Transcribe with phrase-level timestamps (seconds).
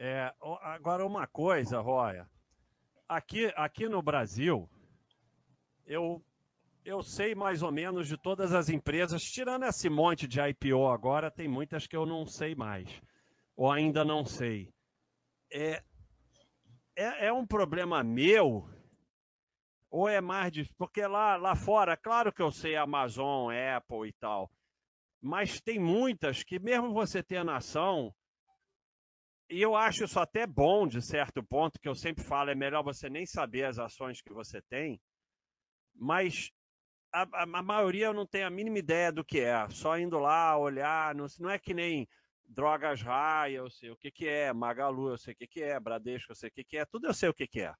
[0.00, 0.32] É,
[0.62, 2.30] agora, uma coisa, Roya.
[3.08, 4.70] Aqui, aqui no Brasil,
[5.84, 6.24] eu,
[6.84, 11.32] eu sei mais ou menos de todas as empresas, tirando esse monte de IPO agora,
[11.32, 13.02] tem muitas que eu não sei mais,
[13.56, 14.72] ou ainda não sei.
[15.50, 15.82] É,
[16.94, 18.70] é, é um problema meu,
[19.90, 20.76] ou é mais difícil?
[20.78, 24.48] Porque lá, lá fora, claro que eu sei Amazon, Apple e tal,
[25.20, 28.14] mas tem muitas que, mesmo você tendo ação,
[29.50, 32.82] e eu acho isso até bom, de certo ponto, que eu sempre falo, é melhor
[32.82, 35.00] você nem saber as ações que você tem,
[35.94, 36.50] mas
[37.12, 40.56] a, a, a maioria não tenho a mínima ideia do que é, só indo lá,
[40.56, 42.06] olhar, não, não é que nem
[42.44, 45.78] Drogas Raia, eu sei o que, que é, Magalu, eu sei o que, que é,
[45.78, 47.74] Bradesco, eu sei o que, que é, tudo eu sei o que, que é.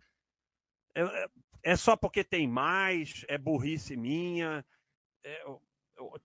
[0.95, 1.27] É, é,
[1.63, 4.65] é só porque tem mais, é burrice minha,
[5.25, 5.45] é,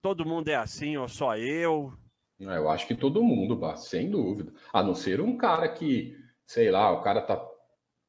[0.00, 1.92] todo mundo é assim, ou só eu?
[2.40, 4.52] Ah, eu acho que todo mundo, sem dúvida.
[4.72, 7.42] A não ser um cara que, sei lá, o cara tá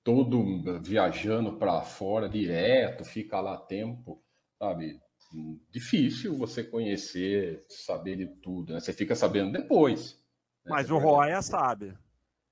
[0.03, 4.23] todo viajando para fora direto, fica lá tempo,
[4.59, 4.99] sabe?
[5.71, 8.79] Difícil você conhecer, saber de tudo, né?
[8.79, 10.13] Você fica sabendo depois.
[10.63, 10.71] Né?
[10.71, 11.97] Mas o Roya sabe.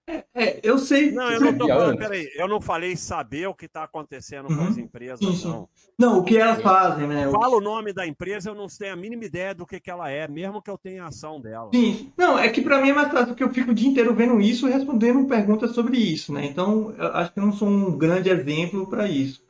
[0.06, 1.12] É, é, eu sei.
[1.12, 4.58] Não, eu não tô falando, peraí, eu não falei saber o que está acontecendo uhum.
[4.58, 5.48] com as empresas, sim, sim.
[5.48, 5.70] não.
[5.98, 7.30] Não, o que elas fazem, né?
[7.32, 10.10] Fala o nome da empresa, eu não tenho a mínima ideia do que, que ela
[10.10, 11.70] é, mesmo que eu tenha ação dela.
[11.74, 14.14] Sim, não, é que para mim é mais fácil, porque eu fico o dia inteiro
[14.14, 16.46] vendo isso e respondendo perguntas sobre isso, né?
[16.46, 19.42] Então, eu acho que eu não sou um grande exemplo para isso.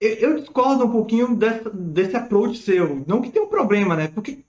[0.00, 3.04] Eu, eu, discordo um pouquinho desse, desse approach seu.
[3.06, 4.08] Não que tenha um problema, né?
[4.08, 4.44] Porque,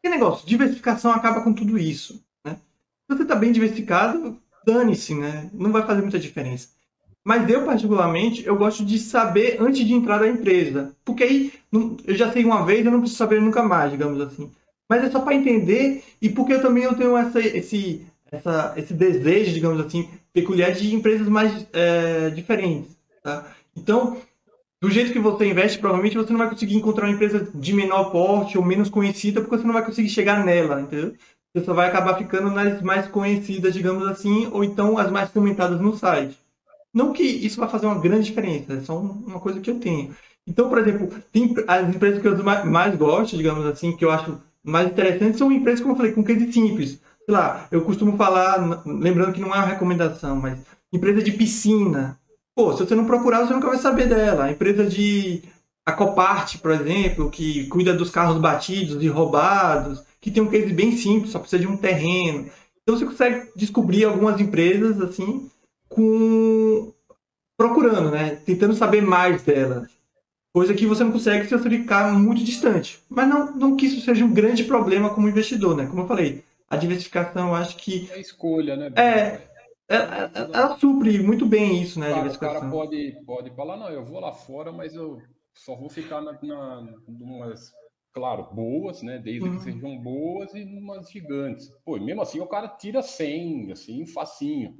[0.00, 2.54] que negócio, diversificação acaba com tudo isso, né?
[2.54, 5.50] Se você está bem diversificado, dane-se, né?
[5.52, 6.68] Não vai fazer muita diferença.
[7.24, 10.94] Mas eu, particularmente, eu gosto de saber antes de entrar na empresa.
[11.04, 14.50] Porque aí eu já sei uma vez, eu não preciso saber nunca mais, digamos assim.
[14.88, 18.92] Mas é só para entender e porque eu também eu tenho essa, esse, essa, esse
[18.92, 22.90] desejo, digamos assim, peculiar de empresas mais é, diferentes.
[23.22, 23.46] Tá?
[23.76, 24.16] Então,
[24.80, 28.10] do jeito que você investe, provavelmente você não vai conseguir encontrar uma empresa de menor
[28.10, 31.14] porte ou menos conhecida, porque você não vai conseguir chegar nela, entendeu?
[31.54, 35.80] Você só vai acabar ficando nas mais conhecidas, digamos assim, ou então as mais comentadas
[35.80, 36.38] no site.
[36.92, 40.14] Não que isso vai fazer uma grande diferença, é só uma coisa que eu tenho.
[40.46, 44.40] Então, por exemplo, tem as empresas que eu mais gosto, digamos assim, que eu acho
[44.64, 47.00] mais interessantes, são empresas, como eu falei, com case simples.
[47.24, 50.58] Sei lá, eu costumo falar, lembrando que não é uma recomendação, mas
[50.92, 52.18] empresa de piscina.
[52.54, 54.50] Pô, se você não procurar, você nunca vai saber dela.
[54.50, 55.42] empresa de
[55.84, 60.72] a Copart, por exemplo, que cuida dos carros batidos e roubados que tem um case
[60.72, 62.48] bem simples, só precisa de um terreno.
[62.82, 65.50] Então você consegue descobrir algumas empresas assim
[65.88, 66.92] com
[67.58, 68.36] procurando, né?
[68.46, 69.90] Tentando saber mais delas.
[70.54, 73.02] Coisa que você não consegue se você ficar muito distante.
[73.08, 75.86] Mas não, não que isso seja um grande problema como investidor, né?
[75.86, 78.08] Como eu falei, a diversificação acho que.
[78.12, 78.92] É escolha, né?
[78.96, 79.40] É.
[79.88, 82.12] Ela, ela, supre muito bem isso, né?
[82.12, 85.20] Claro, o cara pode, pode falar, não, eu vou lá fora, mas eu
[85.54, 87.72] só vou ficar na, na, numas
[88.12, 89.18] claro, boas, né?
[89.18, 89.56] Desde uhum.
[89.56, 91.72] que sejam boas e umas gigantes.
[91.84, 94.78] Pô, mesmo assim o cara tira 100, assim, facinho.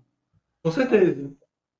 [0.62, 1.32] Com certeza.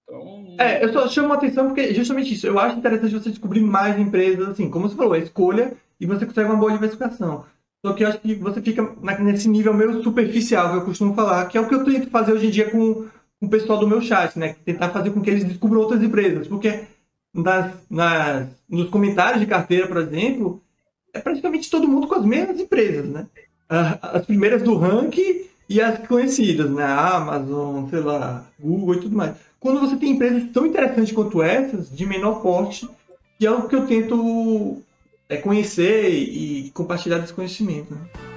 [0.05, 0.57] Então...
[0.59, 2.47] É, eu só chamo a atenção porque justamente isso.
[2.47, 6.27] Eu acho interessante você descobrir mais empresas, assim, como você falou, a escolha e você
[6.27, 7.45] consegue uma boa diversificação.
[7.85, 8.83] Só que eu acho que você fica
[9.21, 12.33] nesse nível meio superficial, que eu costumo falar, que é o que eu tento fazer
[12.33, 13.09] hoje em dia com,
[13.41, 14.55] com o pessoal do meu chat, né?
[14.65, 16.47] Tentar fazer com que eles descubram outras empresas.
[16.47, 16.87] Porque
[17.33, 20.63] nas, nas, nos comentários de carteira, por exemplo,
[21.13, 23.27] é praticamente todo mundo com as mesmas empresas, né?
[23.69, 26.85] As primeiras do ranking e as conhecidas, né?
[26.85, 29.35] Amazon, sei lá, Google e tudo mais.
[29.59, 32.89] Quando você tem empresas tão interessantes quanto essas, de menor porte,
[33.39, 34.83] que é o que eu tento
[35.29, 37.95] é, conhecer e compartilhar desse conhecimento.
[37.95, 38.32] Né?